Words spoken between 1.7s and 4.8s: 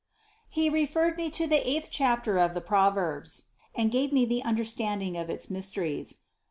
chapter of the Proverbs and gave me the under